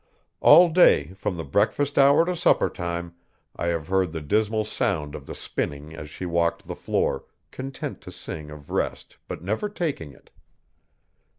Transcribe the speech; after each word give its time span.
All 0.39 0.69
day, 0.69 1.13
from 1.13 1.37
the 1.37 1.43
breakfast 1.43 1.95
hour 1.99 2.25
to 2.25 2.35
supper 2.35 2.71
time, 2.71 3.13
I 3.55 3.67
have 3.67 3.87
heard 3.87 4.11
the 4.13 4.19
dismal 4.21 4.65
sound 4.65 5.13
of 5.13 5.27
the 5.27 5.35
spinning 5.35 5.95
as 5.95 6.09
she 6.09 6.25
walked 6.25 6.65
the 6.67 6.73
floor, 6.75 7.25
content 7.51 8.01
to 8.01 8.11
sing 8.11 8.49
of 8.49 8.71
rest 8.71 9.17
but 9.27 9.43
never 9.43 9.69
taking 9.69 10.11
it. 10.11 10.31